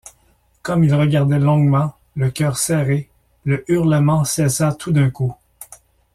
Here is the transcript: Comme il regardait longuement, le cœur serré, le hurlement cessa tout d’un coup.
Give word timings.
Comme 0.63 0.83
il 0.83 0.95
regardait 0.95 1.37
longuement, 1.37 1.93
le 2.15 2.31
cœur 2.31 2.57
serré, 2.57 3.07
le 3.43 3.63
hurlement 3.71 4.23
cessa 4.23 4.73
tout 4.73 4.91
d’un 4.91 5.11
coup. 5.11 5.35